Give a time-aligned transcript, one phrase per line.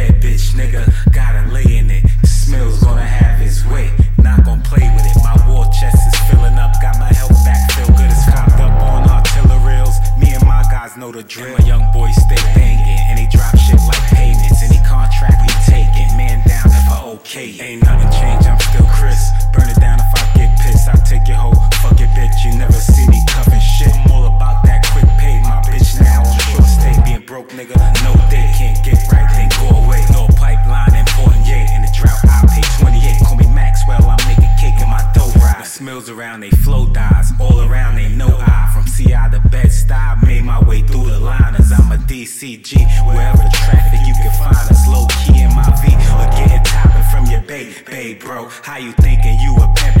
[0.00, 0.82] bad bitch, nigga.
[1.12, 2.04] Gotta lay in it.
[2.24, 3.90] Smillz gonna have his way.
[4.18, 5.16] Not gonna play with it.
[5.22, 6.72] My war chest is filling up.
[6.80, 8.10] Got my health back, feel good.
[8.10, 9.96] It's copped up on artillery rails.
[10.18, 11.54] Me and my guys know the drill.
[11.54, 12.10] And my young boy
[36.10, 37.32] around, they flow dies.
[37.40, 38.70] All around, they know I.
[38.74, 41.72] From CI to Bed-Stuy, made my way through the liners.
[41.72, 44.86] I'm a DCG, wherever traffic you can find us.
[44.88, 47.74] Low key in my V, or getting topping from your babe.
[47.86, 49.99] Babe, bro, how you thinking you a pimp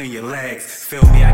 [0.00, 0.84] between your legs.
[0.84, 1.29] Feel me?